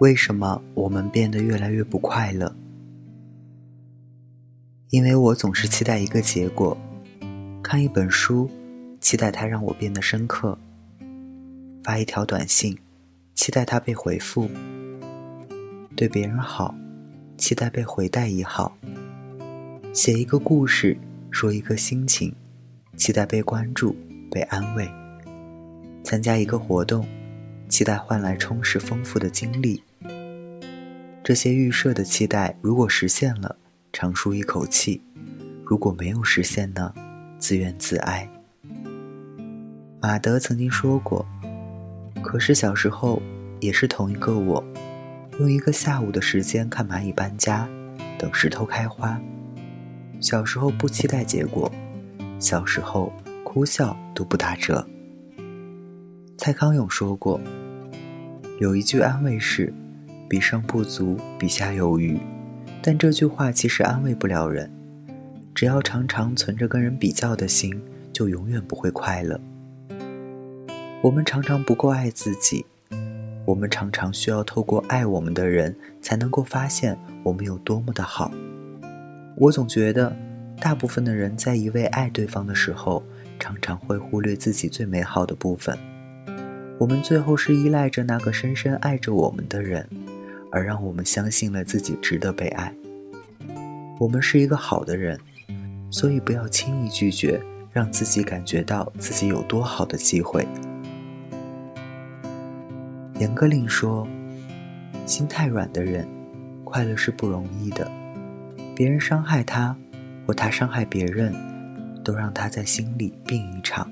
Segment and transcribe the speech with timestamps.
[0.00, 2.54] 为什么我们变得越来越不快乐？
[4.90, 6.78] 因为我总是期待一个结果，
[7.64, 8.48] 看一本书，
[9.00, 10.56] 期待它让我变得深刻；
[11.82, 12.78] 发一条短信，
[13.34, 14.48] 期待它被回复；
[15.96, 16.72] 对别人好，
[17.36, 18.70] 期待被回带一好；
[19.92, 20.96] 写一个故事，
[21.32, 22.32] 说一个心情，
[22.96, 23.96] 期待被关注、
[24.30, 24.86] 被安慰；
[26.04, 27.04] 参加一个活动，
[27.68, 29.82] 期待换来充实丰富的经历。
[31.28, 33.54] 这些预设的期待，如果实现了，
[33.92, 34.98] 长舒一口气；
[35.62, 36.90] 如果没有实现呢，
[37.38, 38.26] 自怨自艾。
[40.00, 41.26] 马德曾经说过
[42.24, 43.20] ：“可是小时候
[43.60, 44.64] 也是同一个我，
[45.38, 47.68] 用一个下午的时间看蚂蚁搬家，
[48.18, 49.20] 等石头开花。
[50.22, 51.70] 小时候不期待结果，
[52.38, 53.12] 小时候
[53.44, 54.88] 哭笑都不打折。”
[56.38, 57.38] 蔡康永说过
[58.60, 59.70] ：“有一句安慰是。”
[60.28, 62.18] 比上不足，比下有余，
[62.82, 64.70] 但这句话其实安慰不了人。
[65.54, 67.80] 只要常常存着跟人比较的心，
[68.12, 69.40] 就永远不会快乐。
[71.02, 72.64] 我们常常不够爱自己，
[73.44, 78.30] 我们常常需要透过爱我们的人，才能够发现我们有多么的好。
[79.36, 80.14] 我总觉得，
[80.60, 83.02] 大部分的人在一味爱对方的时候，
[83.38, 85.76] 常常会忽略自己最美好的部分。
[86.78, 89.88] 我们最后是依赖着那个深深爱着我们的人。
[90.50, 92.72] 而让我们相信了自己值得被爱。
[93.98, 95.18] 我们是一个好的人，
[95.90, 97.40] 所以不要轻易拒绝
[97.72, 100.46] 让自己感觉到自己有多好的机会。
[103.18, 104.06] 严歌苓说
[105.04, 106.06] ：“心太软的人，
[106.62, 107.90] 快乐是不容易的。
[108.76, 109.76] 别人伤害他，
[110.24, 111.34] 或他伤害别人，
[112.04, 113.90] 都让他在心里病一场。”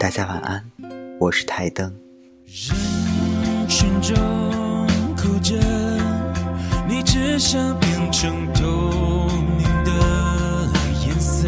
[0.00, 0.64] 大家晚安，
[1.18, 1.94] 我是台灯。
[3.78, 4.16] 群中
[5.18, 5.54] 哭着，
[6.88, 9.28] 你只想变成透
[9.58, 10.66] 明的
[11.04, 11.46] 颜色，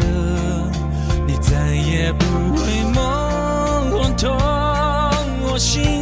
[1.25, 2.25] 你再也不
[2.55, 4.29] 会梦我痛
[5.41, 5.98] 我心。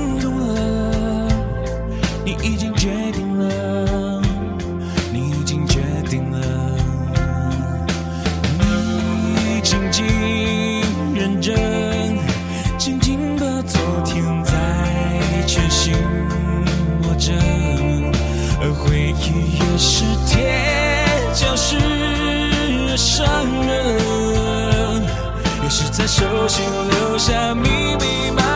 [26.18, 28.47] 手心留下密密麻、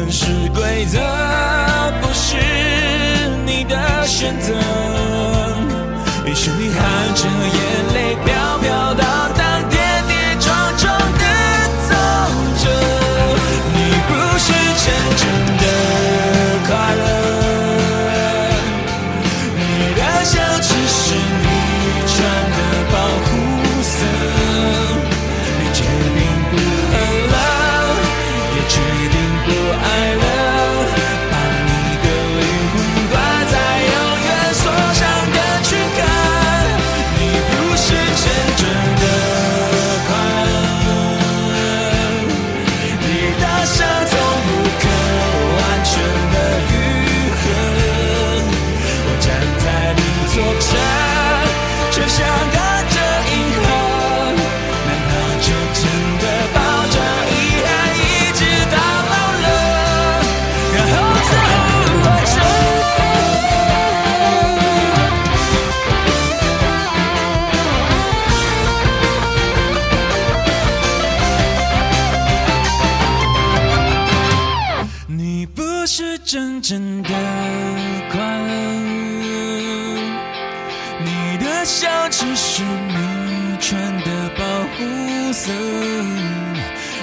[0.00, 0.24] 城市
[0.54, 0.98] 规则
[2.00, 2.38] 不是
[3.44, 4.54] 你的选择，
[6.24, 8.39] 于是你含着眼泪表。
[75.12, 77.08] 你不是真正的
[78.12, 78.54] 快乐，
[81.04, 84.44] 你的笑只是你穿的保
[84.76, 85.52] 护色，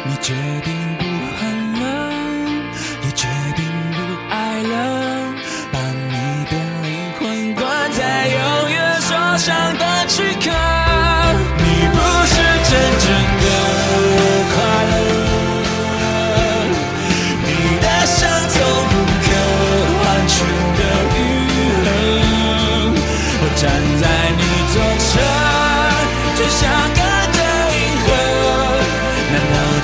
[0.06, 0.34] 你决
[0.64, 1.04] 定不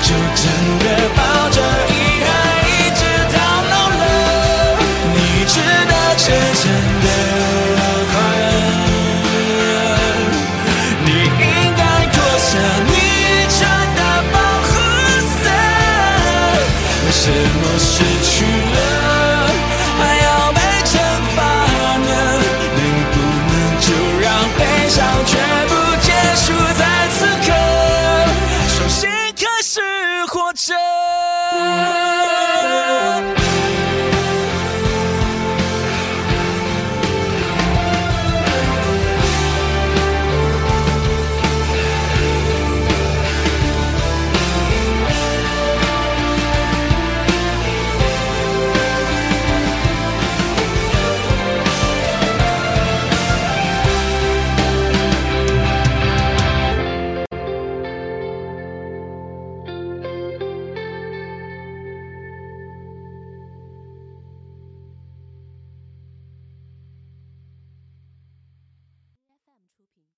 [0.04, 1.03] 就真的